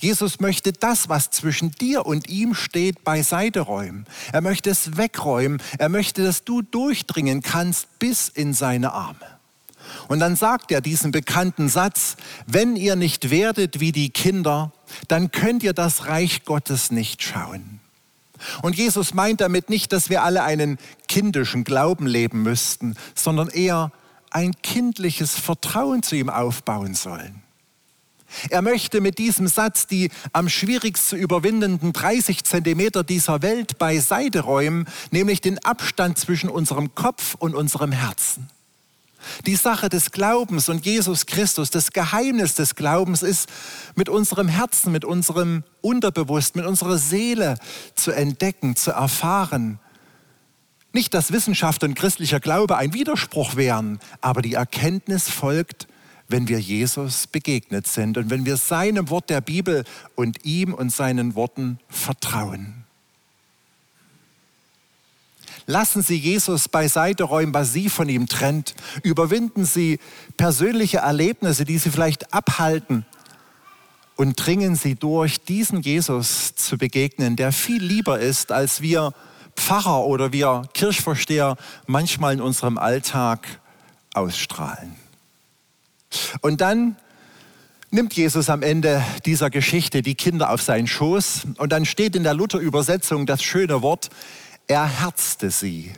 Jesus 0.00 0.40
möchte 0.40 0.72
das, 0.72 1.08
was 1.08 1.30
zwischen 1.30 1.72
dir 1.72 2.06
und 2.06 2.28
ihm 2.28 2.54
steht, 2.54 3.04
beiseite 3.04 3.60
räumen. 3.60 4.06
Er 4.32 4.40
möchte 4.40 4.70
es 4.70 4.96
wegräumen. 4.96 5.60
Er 5.78 5.88
möchte, 5.88 6.22
dass 6.22 6.44
du 6.44 6.62
durchdringen 6.62 7.42
kannst 7.42 7.98
bis 7.98 8.28
in 8.28 8.54
seine 8.54 8.92
Arme. 8.92 9.16
Und 10.08 10.20
dann 10.20 10.36
sagt 10.36 10.70
er 10.70 10.80
diesen 10.80 11.10
bekannten 11.10 11.68
Satz, 11.68 12.16
wenn 12.46 12.76
ihr 12.76 12.96
nicht 12.96 13.30
werdet 13.30 13.80
wie 13.80 13.92
die 13.92 14.10
Kinder, 14.10 14.72
dann 15.08 15.30
könnt 15.32 15.62
ihr 15.62 15.72
das 15.72 16.06
Reich 16.06 16.44
Gottes 16.44 16.90
nicht 16.90 17.22
schauen. 17.22 17.81
Und 18.62 18.76
Jesus 18.76 19.14
meint 19.14 19.40
damit 19.40 19.70
nicht, 19.70 19.92
dass 19.92 20.10
wir 20.10 20.22
alle 20.22 20.42
einen 20.42 20.78
kindischen 21.08 21.64
Glauben 21.64 22.06
leben 22.06 22.42
müssten, 22.42 22.96
sondern 23.14 23.48
eher 23.48 23.92
ein 24.30 24.52
kindliches 24.62 25.34
Vertrauen 25.38 26.02
zu 26.02 26.16
ihm 26.16 26.30
aufbauen 26.30 26.94
sollen. 26.94 27.42
Er 28.48 28.62
möchte 28.62 29.00
mit 29.00 29.18
diesem 29.18 29.46
Satz 29.46 29.86
die 29.86 30.10
am 30.32 30.48
schwierigst 30.48 31.08
zu 31.08 31.16
überwindenden 31.16 31.92
30 31.92 32.44
Zentimeter 32.44 33.04
dieser 33.04 33.42
Welt 33.42 33.78
beiseite 33.78 34.40
räumen, 34.40 34.86
nämlich 35.10 35.40
den 35.40 35.58
Abstand 35.64 36.18
zwischen 36.18 36.48
unserem 36.48 36.94
Kopf 36.94 37.34
und 37.34 37.54
unserem 37.54 37.92
Herzen. 37.92 38.48
Die 39.46 39.56
Sache 39.56 39.88
des 39.88 40.10
Glaubens 40.10 40.68
und 40.68 40.84
Jesus 40.84 41.26
Christus, 41.26 41.70
das 41.70 41.92
Geheimnis 41.92 42.54
des 42.54 42.74
Glaubens 42.74 43.22
ist, 43.22 43.48
mit 43.94 44.08
unserem 44.08 44.48
Herzen, 44.48 44.92
mit 44.92 45.04
unserem 45.04 45.64
Unterbewusst, 45.80 46.56
mit 46.56 46.66
unserer 46.66 46.98
Seele 46.98 47.56
zu 47.94 48.12
entdecken, 48.12 48.76
zu 48.76 48.90
erfahren, 48.90 49.78
nicht, 50.94 51.14
dass 51.14 51.32
Wissenschaft 51.32 51.84
und 51.84 51.94
christlicher 51.94 52.38
Glaube 52.38 52.76
ein 52.76 52.92
Widerspruch 52.92 53.56
wären, 53.56 53.98
aber 54.20 54.42
die 54.42 54.54
Erkenntnis 54.54 55.28
folgt, 55.28 55.88
wenn 56.28 56.48
wir 56.48 56.60
Jesus 56.60 57.26
begegnet 57.26 57.86
sind 57.86 58.18
und 58.18 58.30
wenn 58.30 58.44
wir 58.44 58.56
seinem 58.56 59.08
Wort 59.08 59.30
der 59.30 59.40
Bibel 59.40 59.84
und 60.16 60.44
ihm 60.44 60.74
und 60.74 60.92
seinen 60.92 61.34
Worten 61.34 61.78
vertrauen. 61.88 62.81
Lassen 65.66 66.02
Sie 66.02 66.16
Jesus 66.16 66.68
beiseite 66.68 67.24
räumen, 67.24 67.54
was 67.54 67.72
Sie 67.72 67.88
von 67.88 68.08
ihm 68.08 68.26
trennt. 68.26 68.74
Überwinden 69.02 69.64
Sie 69.64 69.98
persönliche 70.36 70.98
Erlebnisse, 70.98 71.64
die 71.64 71.78
Sie 71.78 71.90
vielleicht 71.90 72.32
abhalten. 72.32 73.06
Und 74.16 74.34
dringen 74.34 74.76
Sie 74.76 74.94
durch, 74.94 75.40
diesen 75.40 75.80
Jesus 75.80 76.54
zu 76.54 76.78
begegnen, 76.78 77.36
der 77.36 77.52
viel 77.52 77.82
lieber 77.82 78.20
ist, 78.20 78.52
als 78.52 78.82
wir 78.82 79.12
Pfarrer 79.56 80.04
oder 80.06 80.32
wir 80.32 80.62
Kirchvorsteher 80.74 81.56
manchmal 81.86 82.34
in 82.34 82.40
unserem 82.40 82.78
Alltag 82.78 83.60
ausstrahlen. 84.14 84.96
Und 86.40 86.60
dann 86.60 86.96
nimmt 87.90 88.14
Jesus 88.14 88.48
am 88.48 88.62
Ende 88.62 89.04
dieser 89.26 89.50
Geschichte 89.50 90.02
die 90.02 90.14
Kinder 90.14 90.50
auf 90.50 90.62
seinen 90.62 90.86
Schoß 90.86 91.46
und 91.58 91.72
dann 91.72 91.84
steht 91.84 92.16
in 92.16 92.22
der 92.22 92.34
Luther-Übersetzung 92.34 93.26
das 93.26 93.42
schöne 93.42 93.82
Wort, 93.82 94.08
er 94.66 94.86
herzte 94.86 95.50
sie. 95.50 95.92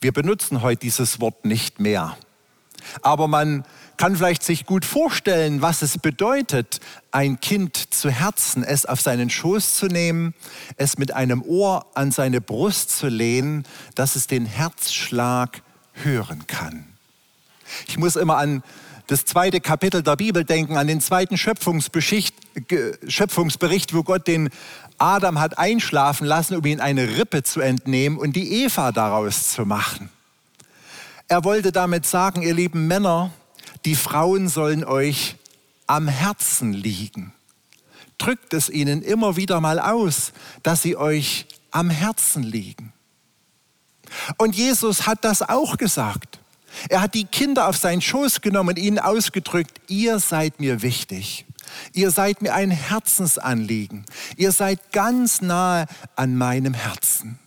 Wir 0.00 0.12
benutzen 0.12 0.62
heute 0.62 0.80
dieses 0.80 1.20
Wort 1.20 1.44
nicht 1.44 1.80
mehr. 1.80 2.16
Aber 3.02 3.28
man 3.28 3.64
kann 3.98 4.16
vielleicht 4.16 4.42
sich 4.42 4.64
gut 4.64 4.86
vorstellen, 4.86 5.60
was 5.60 5.82
es 5.82 5.98
bedeutet, 5.98 6.80
ein 7.12 7.38
Kind 7.40 7.92
zu 7.92 8.08
herzen, 8.10 8.64
es 8.64 8.86
auf 8.86 9.02
seinen 9.02 9.28
Schoß 9.28 9.74
zu 9.74 9.86
nehmen, 9.86 10.32
es 10.76 10.96
mit 10.96 11.12
einem 11.12 11.42
Ohr 11.42 11.84
an 11.94 12.10
seine 12.10 12.40
Brust 12.40 12.96
zu 12.96 13.08
lehnen, 13.08 13.64
dass 13.94 14.16
es 14.16 14.26
den 14.26 14.46
Herzschlag 14.46 15.62
hören 15.92 16.46
kann. 16.46 16.86
Ich 17.88 17.98
muss 17.98 18.16
immer 18.16 18.38
an 18.38 18.62
das 19.06 19.24
zweite 19.24 19.60
Kapitel 19.60 20.02
der 20.02 20.16
Bibel 20.16 20.44
denken, 20.44 20.76
an 20.76 20.86
den 20.86 21.00
zweiten 21.00 21.36
Schöpfungsbericht, 21.36 22.34
wo 23.92 24.02
Gott 24.02 24.26
den 24.28 24.50
Adam 25.00 25.40
hat 25.40 25.58
einschlafen 25.58 26.26
lassen, 26.26 26.56
um 26.56 26.64
ihn 26.64 26.80
eine 26.80 27.16
Rippe 27.16 27.42
zu 27.42 27.60
entnehmen 27.60 28.18
und 28.18 28.36
die 28.36 28.64
Eva 28.64 28.92
daraus 28.92 29.52
zu 29.52 29.64
machen. 29.64 30.10
Er 31.28 31.44
wollte 31.44 31.72
damit 31.72 32.06
sagen, 32.06 32.42
ihr 32.42 32.54
lieben 32.54 32.86
Männer, 32.86 33.30
die 33.84 33.94
Frauen 33.94 34.48
sollen 34.48 34.84
euch 34.84 35.36
am 35.86 36.06
Herzen 36.06 36.72
liegen. 36.72 37.32
Drückt 38.18 38.52
es 38.52 38.68
ihnen 38.68 39.02
immer 39.02 39.36
wieder 39.36 39.60
mal 39.60 39.78
aus, 39.78 40.32
dass 40.62 40.82
sie 40.82 40.96
euch 40.96 41.46
am 41.70 41.88
Herzen 41.88 42.42
liegen. 42.42 42.92
Und 44.36 44.54
Jesus 44.54 45.06
hat 45.06 45.24
das 45.24 45.40
auch 45.40 45.76
gesagt. 45.76 46.40
Er 46.88 47.00
hat 47.00 47.14
die 47.14 47.24
Kinder 47.24 47.68
auf 47.68 47.76
seinen 47.76 48.02
Schoß 48.02 48.40
genommen 48.40 48.70
und 48.70 48.78
ihnen 48.78 48.98
ausgedrückt, 48.98 49.80
ihr 49.88 50.18
seid 50.18 50.60
mir 50.60 50.82
wichtig. 50.82 51.46
Ihr 51.92 52.10
seid 52.10 52.42
mir 52.42 52.54
ein 52.54 52.70
Herzensanliegen. 52.70 54.04
Ihr 54.36 54.52
seid 54.52 54.92
ganz 54.92 55.40
nahe 55.40 55.86
an 56.16 56.36
meinem 56.36 56.74
Herzen. 56.74 57.38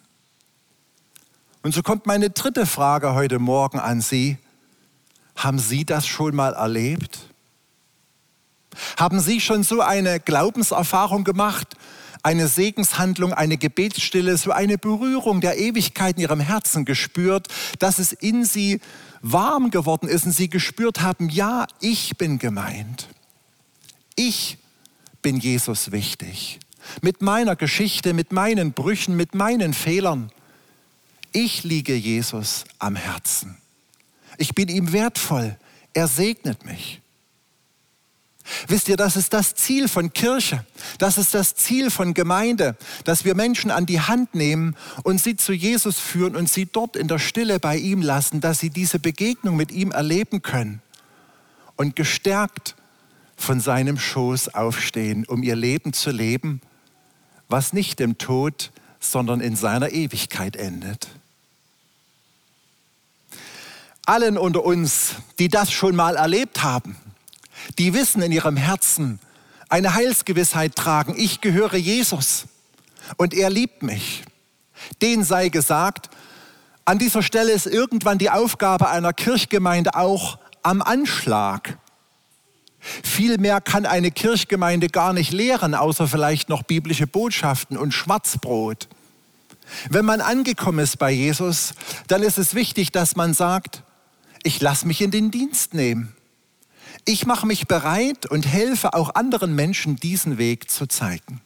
Und 1.61 1.73
so 1.73 1.81
kommt 1.81 2.05
meine 2.05 2.29
dritte 2.29 2.65
Frage 2.65 3.13
heute 3.13 3.39
Morgen 3.39 3.79
an 3.79 4.01
Sie. 4.01 4.37
Haben 5.35 5.59
Sie 5.59 5.85
das 5.85 6.05
schon 6.05 6.35
mal 6.35 6.53
erlebt? 6.53 7.19
Haben 8.97 9.19
Sie 9.19 9.39
schon 9.39 9.63
so 9.63 9.81
eine 9.81 10.19
Glaubenserfahrung 10.19 11.23
gemacht, 11.23 11.75
eine 12.21 12.47
Segenshandlung, 12.47 13.33
eine 13.33 13.57
Gebetsstille, 13.57 14.37
so 14.37 14.51
eine 14.51 14.77
Berührung 14.77 15.41
der 15.41 15.57
Ewigkeit 15.57 16.15
in 16.15 16.21
Ihrem 16.23 16.39
Herzen 16.39 16.85
gespürt, 16.85 17.47
dass 17.79 17.99
es 17.99 18.11
in 18.13 18.45
Sie 18.45 18.79
warm 19.21 19.71
geworden 19.71 20.07
ist 20.07 20.25
und 20.25 20.31
Sie 20.31 20.49
gespürt 20.49 21.01
haben, 21.01 21.29
ja, 21.29 21.67
ich 21.79 22.17
bin 22.17 22.39
gemeint. 22.39 23.07
Ich 24.15 24.57
bin 25.21 25.37
Jesus 25.37 25.91
wichtig. 25.91 26.59
Mit 27.01 27.21
meiner 27.21 27.55
Geschichte, 27.55 28.13
mit 28.13 28.31
meinen 28.31 28.73
Brüchen, 28.73 29.15
mit 29.15 29.35
meinen 29.35 29.73
Fehlern. 29.73 30.31
Ich 31.31 31.63
liege 31.63 31.95
Jesus 31.95 32.65
am 32.79 32.95
Herzen. 32.95 33.57
Ich 34.37 34.53
bin 34.53 34.67
ihm 34.67 34.91
wertvoll. 34.91 35.57
Er 35.93 36.07
segnet 36.07 36.65
mich. 36.65 37.01
Wisst 38.67 38.89
ihr, 38.89 38.97
das 38.97 39.15
ist 39.15 39.33
das 39.33 39.55
Ziel 39.55 39.87
von 39.87 40.11
Kirche, 40.11 40.65
das 40.97 41.17
ist 41.17 41.33
das 41.33 41.55
Ziel 41.55 41.89
von 41.89 42.13
Gemeinde, 42.13 42.75
dass 43.05 43.23
wir 43.23 43.35
Menschen 43.35 43.71
an 43.71 43.85
die 43.85 44.01
Hand 44.01 44.35
nehmen 44.35 44.75
und 45.03 45.21
sie 45.21 45.37
zu 45.37 45.53
Jesus 45.53 45.97
führen 45.97 46.35
und 46.35 46.49
sie 46.49 46.65
dort 46.65 46.97
in 46.97 47.07
der 47.07 47.19
Stille 47.19 47.59
bei 47.59 47.77
ihm 47.77 48.01
lassen, 48.01 48.41
dass 48.41 48.59
sie 48.59 48.69
diese 48.69 48.99
Begegnung 48.99 49.55
mit 49.55 49.71
ihm 49.71 49.91
erleben 49.91 50.41
können 50.41 50.81
und 51.77 51.95
gestärkt 51.95 52.75
von 53.43 53.59
seinem 53.59 53.99
Schoß 53.99 54.55
aufstehen, 54.55 55.25
um 55.25 55.43
ihr 55.43 55.55
Leben 55.55 55.93
zu 55.93 56.11
leben, 56.11 56.61
was 57.49 57.73
nicht 57.73 58.01
im 58.01 58.17
Tod, 58.17 58.71
sondern 58.99 59.41
in 59.41 59.55
seiner 59.55 59.91
Ewigkeit 59.91 60.55
endet 60.55 61.09
allen 64.05 64.37
unter 64.37 64.63
uns, 64.63 65.15
die 65.39 65.47
das 65.47 65.71
schon 65.71 65.95
mal 65.95 66.15
erlebt 66.15 66.63
haben, 66.63 66.95
die 67.77 67.93
wissen 67.93 68.21
in 68.21 68.31
ihrem 68.31 68.57
Herzen, 68.57 69.19
eine 69.69 69.93
Heilsgewissheit 69.93 70.75
tragen, 70.75 71.15
ich 71.17 71.41
gehöre 71.41 71.75
Jesus 71.75 72.45
und 73.17 73.33
er 73.33 73.49
liebt 73.49 73.81
mich. 73.81 74.23
Den 75.01 75.23
sei 75.23 75.49
gesagt, 75.49 76.09
an 76.85 76.99
dieser 76.99 77.23
Stelle 77.23 77.53
ist 77.53 77.65
irgendwann 77.65 78.17
die 78.17 78.29
Aufgabe 78.29 78.89
einer 78.89 79.13
Kirchgemeinde 79.13 79.95
auch 79.95 80.37
am 80.63 80.81
Anschlag. 80.81 81.77
Vielmehr 83.03 83.61
kann 83.61 83.85
eine 83.85 84.11
Kirchgemeinde 84.11 84.89
gar 84.89 85.13
nicht 85.13 85.31
lehren, 85.31 85.73
außer 85.73 86.07
vielleicht 86.07 86.49
noch 86.49 86.63
biblische 86.63 87.07
Botschaften 87.07 87.77
und 87.77 87.93
Schwarzbrot. 87.93 88.89
Wenn 89.89 90.05
man 90.05 90.21
angekommen 90.21 90.79
ist 90.79 90.99
bei 90.99 91.11
Jesus, 91.11 91.73
dann 92.07 92.21
ist 92.21 92.37
es 92.37 92.53
wichtig, 92.53 92.91
dass 92.91 93.15
man 93.15 93.33
sagt, 93.33 93.83
ich 94.43 94.59
lasse 94.59 94.85
mich 94.85 95.01
in 95.01 95.11
den 95.11 95.31
Dienst 95.31 95.73
nehmen. 95.73 96.13
Ich 97.05 97.25
mache 97.25 97.47
mich 97.47 97.67
bereit 97.67 98.25
und 98.25 98.45
helfe 98.45 98.93
auch 98.93 99.15
anderen 99.15 99.55
Menschen, 99.55 99.95
diesen 99.95 100.37
Weg 100.37 100.69
zu 100.69 100.85
zeigen. 100.85 101.41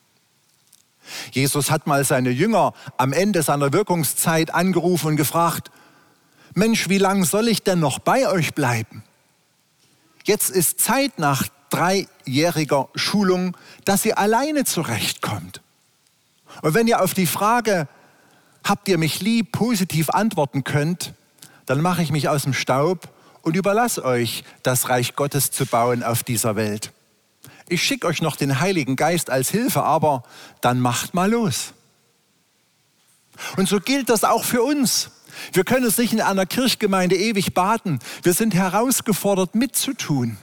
Jesus 1.31 1.71
hat 1.71 1.87
mal 1.87 2.03
seine 2.03 2.31
Jünger 2.31 2.73
am 2.97 3.13
Ende 3.13 3.41
seiner 3.41 3.71
Wirkungszeit 3.71 4.53
angerufen 4.53 5.07
und 5.07 5.15
gefragt, 5.15 5.71
Mensch, 6.53 6.89
wie 6.89 6.97
lange 6.97 7.25
soll 7.25 7.47
ich 7.47 7.63
denn 7.63 7.79
noch 7.79 7.99
bei 7.99 8.27
euch 8.27 8.53
bleiben? 8.53 9.03
Jetzt 10.27 10.49
ist 10.49 10.81
Zeit 10.81 11.19
nach 11.19 11.47
dreijähriger 11.69 12.89
Schulung, 12.95 13.55
dass 13.85 14.01
sie 14.01 14.13
alleine 14.13 14.65
zurechtkommt. 14.65 15.61
Und 16.61 16.73
wenn 16.73 16.85
ihr 16.85 17.01
auf 17.01 17.13
die 17.13 17.25
Frage, 17.25 17.87
habt 18.61 18.89
ihr 18.89 18.97
mich 18.97 19.21
lieb, 19.21 19.53
positiv 19.53 20.09
antworten 20.09 20.65
könnt, 20.65 21.13
dann 21.65 21.79
mache 21.79 22.01
ich 22.01 22.11
mich 22.11 22.27
aus 22.27 22.43
dem 22.43 22.51
Staub 22.51 23.07
und 23.41 23.55
überlasse 23.55 24.03
euch, 24.03 24.43
das 24.63 24.89
Reich 24.89 25.15
Gottes 25.15 25.51
zu 25.51 25.65
bauen 25.65 26.03
auf 26.03 26.23
dieser 26.23 26.57
Welt. 26.57 26.91
Ich 27.69 27.81
schicke 27.81 28.05
euch 28.05 28.21
noch 28.21 28.35
den 28.35 28.59
Heiligen 28.59 28.97
Geist 28.97 29.29
als 29.29 29.49
Hilfe, 29.49 29.83
aber 29.83 30.23
dann 30.59 30.81
macht 30.81 31.13
mal 31.13 31.31
los. 31.31 31.71
Und 33.55 33.69
so 33.69 33.79
gilt 33.79 34.09
das 34.09 34.25
auch 34.25 34.43
für 34.43 34.61
uns. 34.61 35.09
Wir 35.53 35.63
können 35.63 35.85
es 35.85 35.97
nicht 35.97 36.13
in 36.13 36.21
einer 36.21 36.45
Kirchgemeinde 36.45 37.15
ewig 37.15 37.53
baten. 37.53 37.99
Wir 38.23 38.33
sind 38.33 38.53
herausgefordert, 38.53 39.55
mitzutun. 39.55 40.37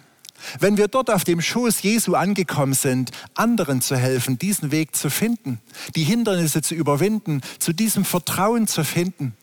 Wenn 0.59 0.77
wir 0.77 0.89
dort 0.89 1.11
auf 1.11 1.25
dem 1.25 1.41
Schoß 1.41 1.83
Jesu 1.83 2.15
angekommen 2.15 2.75
sind, 2.75 3.11
anderen 3.35 3.81
zu 3.81 3.97
helfen, 3.97 4.39
diesen 4.39 4.71
Weg 4.71 4.95
zu 4.95 5.11
finden, 5.11 5.61
die 5.95 6.05
Hindernisse 6.05 6.63
zu 6.63 6.75
überwinden, 6.75 7.41
zu 7.59 7.73
diesem 7.73 8.05
Vertrauen 8.05 8.67
zu 8.67 8.85
finden, 8.85 9.37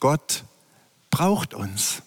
Gott 0.00 0.44
braucht 1.10 1.54
uns. 1.54 2.02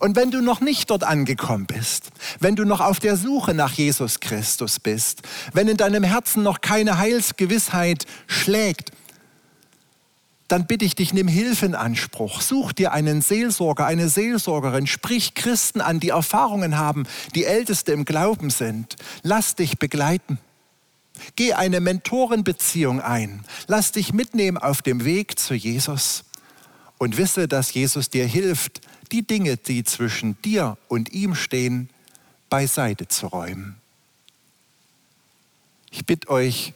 Und 0.00 0.16
wenn 0.16 0.30
du 0.30 0.42
noch 0.42 0.60
nicht 0.60 0.90
dort 0.90 1.02
angekommen 1.02 1.66
bist, 1.66 2.10
wenn 2.40 2.56
du 2.56 2.64
noch 2.64 2.80
auf 2.80 3.00
der 3.00 3.16
Suche 3.16 3.54
nach 3.54 3.72
Jesus 3.72 4.20
Christus 4.20 4.80
bist, 4.80 5.22
wenn 5.52 5.68
in 5.68 5.76
deinem 5.76 6.04
Herzen 6.04 6.42
noch 6.42 6.60
keine 6.60 6.98
Heilsgewissheit 6.98 8.04
schlägt, 8.26 8.92
dann 10.48 10.66
bitte 10.66 10.86
ich 10.86 10.94
dich, 10.94 11.12
nimm 11.12 11.28
Hilfe 11.28 11.66
in 11.66 11.74
Anspruch. 11.74 12.40
Such 12.40 12.72
dir 12.72 12.92
einen 12.92 13.20
Seelsorger, 13.20 13.84
eine 13.84 14.08
Seelsorgerin. 14.08 14.86
Sprich 14.86 15.34
Christen 15.34 15.82
an, 15.82 16.00
die 16.00 16.08
Erfahrungen 16.08 16.78
haben, 16.78 17.04
die 17.34 17.44
Älteste 17.44 17.92
im 17.92 18.06
Glauben 18.06 18.48
sind. 18.48 18.96
Lass 19.22 19.54
dich 19.54 19.78
begleiten. 19.78 20.38
Geh 21.36 21.52
eine 21.52 21.80
Mentorenbeziehung 21.80 23.00
ein. 23.02 23.44
Lass 23.66 23.92
dich 23.92 24.14
mitnehmen 24.14 24.56
auf 24.56 24.80
dem 24.80 25.04
Weg 25.04 25.38
zu 25.38 25.54
Jesus. 25.54 26.24
Und 26.96 27.18
wisse, 27.18 27.46
dass 27.46 27.74
Jesus 27.74 28.08
dir 28.08 28.26
hilft, 28.26 28.80
die 29.12 29.26
Dinge, 29.26 29.58
die 29.58 29.84
zwischen 29.84 30.40
dir 30.42 30.78
und 30.88 31.12
ihm 31.12 31.34
stehen, 31.34 31.90
beiseite 32.48 33.06
zu 33.06 33.26
räumen. 33.26 33.76
Ich 35.90 36.06
bitte 36.06 36.28
euch, 36.30 36.72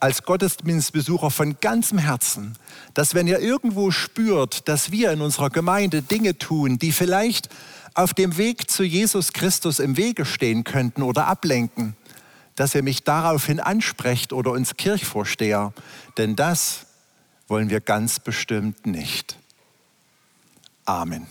als 0.00 0.22
Gottesdienstbesucher 0.24 1.30
von 1.30 1.56
ganzem 1.60 1.98
Herzen, 1.98 2.56
dass 2.94 3.14
wenn 3.14 3.26
ihr 3.26 3.40
irgendwo 3.40 3.90
spürt, 3.90 4.68
dass 4.68 4.90
wir 4.90 5.10
in 5.12 5.20
unserer 5.20 5.50
Gemeinde 5.50 6.02
Dinge 6.02 6.38
tun, 6.38 6.78
die 6.78 6.92
vielleicht 6.92 7.48
auf 7.94 8.12
dem 8.12 8.36
Weg 8.36 8.70
zu 8.70 8.84
Jesus 8.84 9.32
Christus 9.32 9.78
im 9.78 9.96
Wege 9.96 10.26
stehen 10.26 10.64
könnten 10.64 11.02
oder 11.02 11.26
ablenken, 11.26 11.96
dass 12.54 12.74
ihr 12.74 12.82
mich 12.82 13.04
daraufhin 13.04 13.58
ansprecht 13.58 14.32
oder 14.32 14.50
uns 14.50 14.76
Kirchvorsteher, 14.76 15.72
denn 16.18 16.36
das 16.36 16.86
wollen 17.48 17.70
wir 17.70 17.80
ganz 17.80 18.20
bestimmt 18.20 18.86
nicht. 18.86 19.38
Amen. 20.84 21.26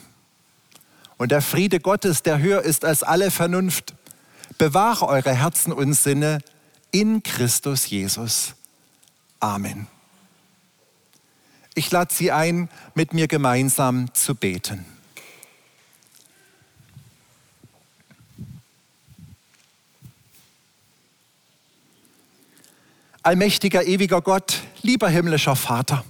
Und 1.17 1.31
der 1.31 1.41
Friede 1.41 1.79
Gottes, 1.79 2.23
der 2.23 2.39
höher 2.39 2.61
ist 2.61 2.83
als 2.83 3.03
alle 3.03 3.31
Vernunft, 3.31 3.93
bewahre 4.57 5.07
eure 5.07 5.33
Herzen 5.33 5.71
und 5.71 5.93
Sinne 5.93 6.39
in 6.99 7.23
Christus 7.23 7.89
Jesus. 7.89 8.55
Amen. 9.41 9.87
Ich 11.73 11.91
lade 11.91 12.13
Sie 12.13 12.31
ein, 12.31 12.69
mit 12.93 13.13
mir 13.13 13.27
gemeinsam 13.27 14.13
zu 14.13 14.33
beten. 14.33 14.85
Allmächtiger, 23.23 23.85
ewiger 23.85 24.21
Gott, 24.21 24.61
lieber 24.81 25.09
himmlischer 25.09 25.57
Vater, 25.57 26.05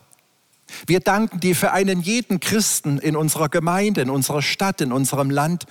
wir 0.86 1.00
danken 1.00 1.40
dir 1.40 1.56
für 1.56 1.72
einen 1.72 2.02
jeden 2.02 2.40
Christen 2.40 3.00
in 3.00 3.16
unserer 3.16 3.50
Gemeinde, 3.50 4.02
in 4.02 4.12
unserer 4.12 4.44
Stadt, 4.44 4.82
in 4.82 4.92
unserem 4.92 5.32
Land, 5.32 5.66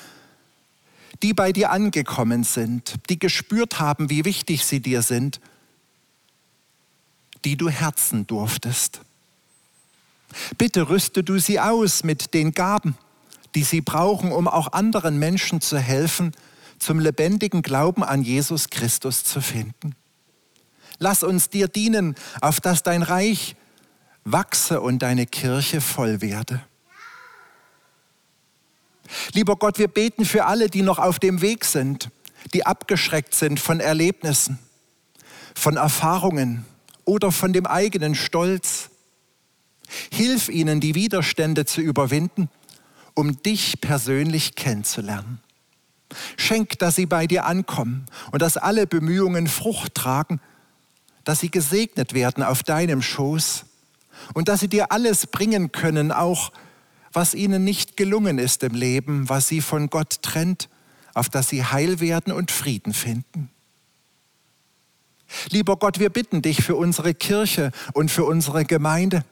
die 1.22 1.32
bei 1.32 1.52
dir 1.52 1.70
angekommen 1.70 2.44
sind, 2.44 2.94
die 3.08 3.18
gespürt 3.18 3.78
haben, 3.78 4.10
wie 4.10 4.24
wichtig 4.24 4.64
sie 4.64 4.80
dir 4.80 5.02
sind, 5.02 5.40
die 7.44 7.56
du 7.56 7.68
herzen 7.68 8.26
durftest. 8.26 9.00
Bitte 10.58 10.88
rüste 10.88 11.22
du 11.22 11.38
sie 11.38 11.60
aus 11.60 12.02
mit 12.04 12.34
den 12.34 12.52
Gaben, 12.52 12.96
die 13.54 13.62
sie 13.62 13.80
brauchen, 13.80 14.32
um 14.32 14.48
auch 14.48 14.72
anderen 14.72 15.18
Menschen 15.18 15.60
zu 15.60 15.78
helfen, 15.78 16.32
zum 16.78 16.98
lebendigen 16.98 17.62
Glauben 17.62 18.02
an 18.02 18.22
Jesus 18.22 18.70
Christus 18.70 19.24
zu 19.24 19.40
finden. 19.40 19.94
Lass 20.98 21.22
uns 21.22 21.50
dir 21.50 21.68
dienen, 21.68 22.14
auf 22.40 22.60
dass 22.60 22.82
dein 22.82 23.02
Reich 23.02 23.56
wachse 24.24 24.80
und 24.80 25.00
deine 25.00 25.26
Kirche 25.26 25.80
voll 25.80 26.20
werde. 26.20 26.62
Lieber 29.32 29.56
Gott, 29.56 29.78
wir 29.78 29.88
beten 29.88 30.24
für 30.24 30.46
alle, 30.46 30.68
die 30.68 30.82
noch 30.82 30.98
auf 30.98 31.18
dem 31.18 31.40
Weg 31.40 31.64
sind, 31.64 32.10
die 32.52 32.66
abgeschreckt 32.66 33.34
sind 33.34 33.60
von 33.60 33.80
Erlebnissen, 33.80 34.58
von 35.54 35.76
Erfahrungen 35.76 36.64
oder 37.04 37.32
von 37.32 37.52
dem 37.52 37.66
eigenen 37.66 38.14
Stolz. 38.14 38.90
Hilf 40.12 40.48
ihnen, 40.48 40.80
die 40.80 40.94
Widerstände 40.94 41.64
zu 41.66 41.80
überwinden, 41.80 42.48
um 43.14 43.42
dich 43.42 43.80
persönlich 43.80 44.54
kennenzulernen. 44.54 45.40
Schenk, 46.36 46.78
dass 46.78 46.96
sie 46.96 47.06
bei 47.06 47.26
dir 47.26 47.44
ankommen 47.44 48.06
und 48.30 48.42
dass 48.42 48.56
alle 48.56 48.86
Bemühungen 48.86 49.46
Frucht 49.46 49.94
tragen, 49.94 50.40
dass 51.24 51.40
sie 51.40 51.50
gesegnet 51.50 52.14
werden 52.14 52.42
auf 52.42 52.62
deinem 52.62 53.02
Schoß 53.02 53.64
und 54.34 54.48
dass 54.48 54.60
sie 54.60 54.68
dir 54.68 54.92
alles 54.92 55.26
bringen 55.26 55.72
können, 55.72 56.12
auch 56.12 56.52
was 57.14 57.34
ihnen 57.34 57.64
nicht 57.64 57.96
gelungen 57.96 58.38
ist 58.38 58.62
im 58.62 58.74
Leben, 58.74 59.28
was 59.28 59.48
sie 59.48 59.60
von 59.60 59.88
Gott 59.88 60.22
trennt, 60.22 60.68
auf 61.14 61.28
dass 61.28 61.48
sie 61.48 61.64
heil 61.64 62.00
werden 62.00 62.32
und 62.32 62.50
Frieden 62.50 62.92
finden. 62.92 63.50
Lieber 65.50 65.76
Gott, 65.76 65.98
wir 65.98 66.10
bitten 66.10 66.42
dich 66.42 66.62
für 66.62 66.76
unsere 66.76 67.14
Kirche 67.14 67.72
und 67.92 68.10
für 68.10 68.24
unsere 68.24 68.64
Gemeinde. 68.64 69.24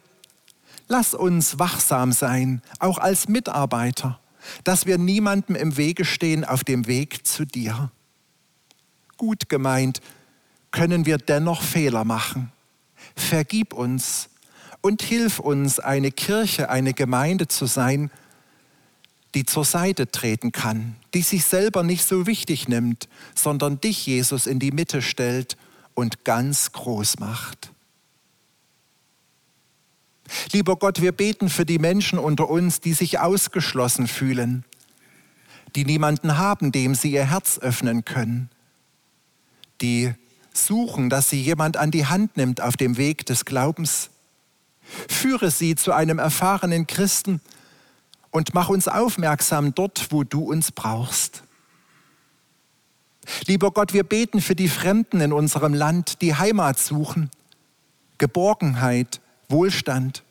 Lass 0.89 1.15
uns 1.15 1.59
wachsam 1.59 2.13
sein, 2.13 2.63
auch 2.79 2.99
als 2.99 3.29
Mitarbeiter, 3.29 4.21
dass 4.65 4.87
wir 4.87 4.99
niemandem 4.99 5.57
im 5.57 5.77
Wege 5.77 6.05
stehen 6.05 6.45
auf 6.45 6.65
dem 6.65 6.87
Weg 6.87 7.27
zu 7.27 7.45
dir. 7.45 7.91
Gut 9.17 9.49
gemeint, 9.49 10.01
können 10.71 11.07
wir 11.07 11.19
dennoch 11.19 11.63
Fehler 11.63 12.05
machen. 12.05 12.51
Vergib 13.15 13.73
uns 13.73 14.29
und 14.83 15.03
hilf 15.03 15.39
uns, 15.39 15.81
eine 15.81 16.11
Kirche, 16.11 16.69
eine 16.69 16.93
Gemeinde 16.93 17.49
zu 17.49 17.67
sein, 17.67 18.11
die 19.35 19.45
zur 19.45 19.65
Seite 19.65 20.11
treten 20.11 20.53
kann, 20.53 20.97
die 21.15 21.23
sich 21.23 21.45
selber 21.45 21.83
nicht 21.83 22.05
so 22.05 22.27
wichtig 22.27 22.69
nimmt, 22.69 23.09
sondern 23.35 23.81
dich, 23.81 24.05
Jesus, 24.07 24.47
in 24.47 24.59
die 24.59 24.73
Mitte 24.73 25.01
stellt 25.01 25.57
und 25.95 26.25
ganz 26.25 26.73
groß 26.73 27.19
macht. 27.19 27.73
Lieber 30.53 30.77
Gott, 30.77 31.01
wir 31.01 31.13
beten 31.13 31.49
für 31.49 31.65
die 31.65 31.79
Menschen 31.79 32.19
unter 32.19 32.49
uns, 32.49 32.81
die 32.81 32.93
sich 32.93 33.21
ausgeschlossen 33.21 34.07
fühlen, 34.07 34.65
die 35.75 35.85
niemanden 35.85 36.37
haben, 36.39 36.73
dem 36.73 36.95
sie 36.95 37.13
ihr 37.13 37.31
Herz 37.31 37.59
öffnen 37.59 38.05
können, 38.05 38.51
die 39.81 40.13
suchen, 40.53 41.09
dass 41.09 41.31
sie 41.31 41.41
jemand 41.41 41.77
an 41.77 41.91
die 41.91 42.07
Hand 42.07 42.37
nimmt 42.37 42.61
auf 42.61 42.77
dem 42.77 42.97
Weg 42.97 43.25
des 43.27 43.45
Glaubens, 43.45 44.11
Führe 45.09 45.51
sie 45.51 45.75
zu 45.75 45.93
einem 45.93 46.19
erfahrenen 46.19 46.87
Christen 46.87 47.41
und 48.31 48.55
mach 48.55 48.69
uns 48.69 48.89
aufmerksam 48.89 49.75
dort, 49.75 50.09
wo 50.11 50.25
du 50.25 50.45
uns 50.45 50.73
brauchst. 50.73 51.43
Lieber 53.47 53.71
Gott, 53.71 53.93
wir 53.93 54.05
beten 54.05 54.41
für 54.41 54.57
die 54.57 54.69
Fremden 54.69 55.21
in 55.21 55.33
unserem 55.33 55.75
Land, 55.75 56.23
die 56.23 56.35
Heimat 56.35 56.79
suchen, 56.79 57.31
Geborgenheit, 58.19 59.21
Wohlstand, 59.49 60.25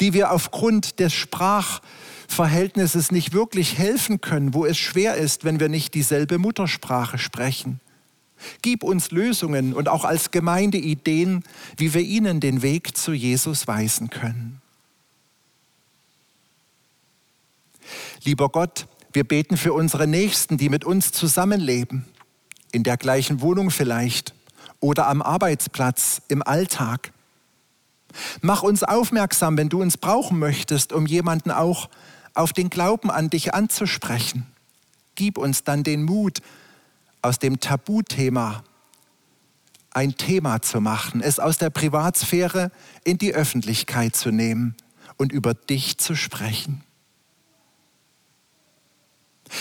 die 0.00 0.12
wir 0.12 0.32
aufgrund 0.32 0.98
des 0.98 1.12
Sprachverhältnisses 1.12 3.12
nicht 3.12 3.32
wirklich 3.32 3.78
helfen 3.78 4.20
können, 4.20 4.54
wo 4.54 4.66
es 4.66 4.78
schwer 4.78 5.14
ist, 5.14 5.44
wenn 5.44 5.60
wir 5.60 5.68
nicht 5.68 5.94
dieselbe 5.94 6.38
Muttersprache 6.38 7.18
sprechen. 7.18 7.80
Gib 8.62 8.82
uns 8.82 9.10
Lösungen 9.10 9.74
und 9.74 9.88
auch 9.88 10.04
als 10.04 10.30
Gemeinde 10.30 10.78
Ideen, 10.78 11.44
wie 11.76 11.94
wir 11.94 12.02
ihnen 12.02 12.40
den 12.40 12.62
Weg 12.62 12.96
zu 12.96 13.12
Jesus 13.12 13.66
weisen 13.66 14.10
können. 14.10 14.60
Lieber 18.24 18.48
Gott, 18.48 18.86
wir 19.12 19.24
beten 19.24 19.56
für 19.56 19.72
unsere 19.72 20.06
Nächsten, 20.06 20.58
die 20.58 20.68
mit 20.68 20.84
uns 20.84 21.12
zusammenleben, 21.12 22.04
in 22.72 22.82
der 22.82 22.96
gleichen 22.96 23.40
Wohnung 23.40 23.70
vielleicht 23.70 24.34
oder 24.80 25.08
am 25.08 25.22
Arbeitsplatz, 25.22 26.22
im 26.28 26.42
Alltag. 26.42 27.12
Mach 28.40 28.62
uns 28.62 28.82
aufmerksam, 28.82 29.56
wenn 29.56 29.68
du 29.68 29.80
uns 29.80 29.96
brauchen 29.96 30.38
möchtest, 30.38 30.92
um 30.92 31.06
jemanden 31.06 31.50
auch 31.50 31.88
auf 32.34 32.52
den 32.52 32.70
Glauben 32.70 33.10
an 33.10 33.30
dich 33.30 33.54
anzusprechen 33.54 34.46
gib 35.18 35.36
uns 35.36 35.64
dann 35.64 35.82
den 35.82 36.04
Mut, 36.04 36.38
aus 37.22 37.38
dem 37.38 37.60
Tabuthema 37.60 38.62
ein 39.90 40.16
Thema 40.16 40.62
zu 40.62 40.80
machen, 40.80 41.20
es 41.20 41.40
aus 41.40 41.58
der 41.58 41.70
Privatsphäre 41.70 42.70
in 43.04 43.18
die 43.18 43.34
Öffentlichkeit 43.34 44.14
zu 44.14 44.30
nehmen 44.30 44.76
und 45.16 45.32
über 45.32 45.54
dich 45.54 45.98
zu 45.98 46.14
sprechen. 46.14 46.84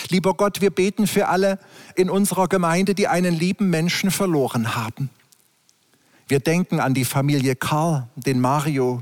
Lieber 0.10 0.34
Gott, 0.34 0.62
wir 0.62 0.70
beten 0.70 1.08
für 1.08 1.28
alle 1.30 1.60
in 1.96 2.10
unserer 2.10 2.48
Gemeinde, 2.48 2.93
die 2.93 3.08
einen 3.08 3.34
lieben 3.34 3.70
Menschen 3.70 4.12
verloren 4.12 4.76
haben. 4.76 5.10
Wir 6.28 6.39
denken 6.39 6.80
an 6.80 6.93
die 6.93 7.06
Familie 7.06 7.56
Karl, 7.56 8.08
den 8.15 8.41
Mario 8.41 9.02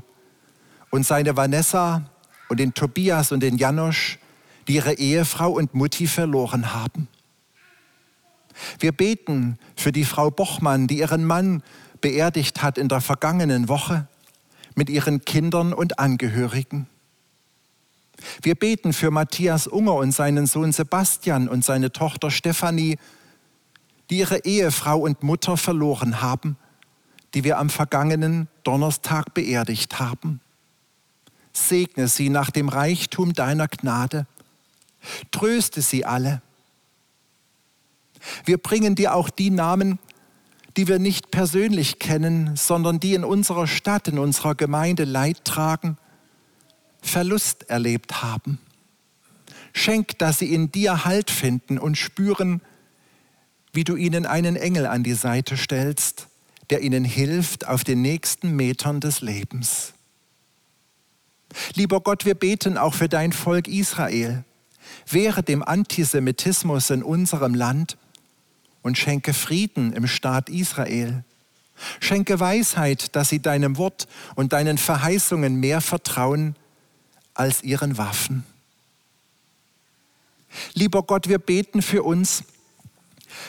und 0.90 1.04
seine 1.04 1.36
Vanessa 1.36 2.08
und 2.48 2.60
den 2.60 2.72
Tobias 2.72 3.32
und 3.32 3.40
den 3.40 3.58
Janosch, 3.58 4.18
die 4.68 4.74
ihre 4.76 4.94
Ehefrau 4.94 5.50
und 5.50 5.74
Mutti 5.74 6.06
verloren 6.06 6.72
haben. 6.72 7.08
Wir 8.78 8.92
beten 8.92 9.58
für 9.76 9.92
die 9.92 10.04
Frau 10.04 10.30
Bochmann, 10.30 10.86
die 10.86 10.98
ihren 10.98 11.24
Mann 11.24 11.62
beerdigt 12.00 12.62
hat 12.62 12.78
in 12.78 12.88
der 12.88 13.00
vergangenen 13.00 13.68
Woche 13.68 14.08
mit 14.74 14.90
ihren 14.90 15.24
Kindern 15.24 15.72
und 15.72 15.98
Angehörigen. 15.98 16.86
Wir 18.42 18.54
beten 18.54 18.92
für 18.92 19.10
Matthias 19.10 19.66
Unger 19.66 19.94
und 19.94 20.12
seinen 20.12 20.46
Sohn 20.46 20.72
Sebastian 20.72 21.48
und 21.48 21.64
seine 21.64 21.92
Tochter 21.92 22.30
Stefanie, 22.30 22.98
die 24.10 24.18
ihre 24.18 24.44
Ehefrau 24.44 24.98
und 24.98 25.22
Mutter 25.22 25.56
verloren 25.56 26.22
haben, 26.22 26.56
die 27.34 27.44
wir 27.44 27.58
am 27.58 27.70
vergangenen 27.70 28.48
Donnerstag 28.62 29.34
beerdigt 29.34 29.98
haben. 29.98 30.40
Segne 31.52 32.08
sie 32.08 32.28
nach 32.28 32.50
dem 32.50 32.68
Reichtum 32.68 33.32
deiner 33.32 33.68
Gnade. 33.68 34.26
Tröste 35.30 35.82
sie 35.82 36.04
alle. 36.04 36.42
Wir 38.44 38.58
bringen 38.58 38.94
dir 38.94 39.14
auch 39.14 39.30
die 39.30 39.50
Namen, 39.50 39.98
die 40.76 40.88
wir 40.88 40.98
nicht 40.98 41.30
persönlich 41.30 41.98
kennen, 41.98 42.54
sondern 42.56 43.00
die 43.00 43.14
in 43.14 43.24
unserer 43.24 43.66
Stadt, 43.66 44.08
in 44.08 44.18
unserer 44.18 44.54
Gemeinde 44.54 45.04
Leid 45.04 45.44
tragen, 45.44 45.96
Verlust 47.00 47.70
erlebt 47.70 48.22
haben. 48.22 48.58
Schenk, 49.72 50.18
dass 50.18 50.38
sie 50.38 50.52
in 50.52 50.72
dir 50.72 51.04
Halt 51.04 51.30
finden 51.30 51.78
und 51.78 51.96
spüren, 51.96 52.60
wie 53.72 53.84
du 53.84 53.96
ihnen 53.96 54.26
einen 54.26 54.56
Engel 54.56 54.86
an 54.86 55.02
die 55.02 55.14
Seite 55.14 55.56
stellst, 55.56 56.28
der 56.70 56.82
ihnen 56.82 57.04
hilft 57.04 57.66
auf 57.66 57.84
den 57.84 58.02
nächsten 58.02 58.56
Metern 58.56 59.00
des 59.00 59.20
Lebens. 59.20 59.92
Lieber 61.74 62.00
Gott, 62.00 62.24
wir 62.24 62.34
beten 62.34 62.76
auch 62.76 62.94
für 62.94 63.08
dein 63.08 63.32
Volk 63.32 63.68
Israel. 63.68 64.44
Wehre 65.08 65.42
dem 65.42 65.62
Antisemitismus 65.62 66.90
in 66.90 67.02
unserem 67.02 67.54
Land 67.54 67.96
und 68.86 68.96
schenke 68.96 69.34
Frieden 69.34 69.92
im 69.94 70.06
Staat 70.06 70.48
Israel. 70.48 71.24
Schenke 71.98 72.38
Weisheit, 72.38 73.16
dass 73.16 73.30
sie 73.30 73.40
deinem 73.42 73.78
Wort 73.78 74.06
und 74.36 74.52
deinen 74.52 74.78
Verheißungen 74.78 75.56
mehr 75.56 75.80
vertrauen 75.80 76.54
als 77.34 77.64
ihren 77.64 77.98
Waffen. 77.98 78.44
Lieber 80.74 81.02
Gott, 81.02 81.28
wir 81.28 81.40
beten 81.40 81.82
für 81.82 82.04
uns, 82.04 82.44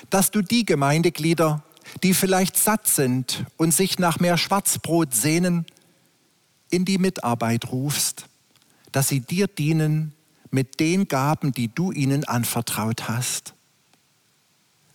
dass 0.09 0.31
du 0.31 0.41
die 0.41 0.65
Gemeindeglieder, 0.65 1.63
die 2.01 2.15
vielleicht 2.15 2.57
satt 2.57 2.87
sind 2.87 3.45
und 3.57 3.75
sich 3.75 3.99
nach 3.99 4.19
mehr 4.19 4.39
Schwarzbrot 4.39 5.13
sehnen, 5.13 5.67
in 6.71 6.83
die 6.83 6.97
Mitarbeit 6.97 7.71
rufst, 7.71 8.25
dass 8.91 9.07
sie 9.07 9.19
dir 9.19 9.45
dienen 9.45 10.13
mit 10.49 10.79
den 10.79 11.07
Gaben, 11.07 11.51
die 11.51 11.67
du 11.67 11.91
ihnen 11.91 12.23
anvertraut 12.23 13.07
hast. 13.07 13.53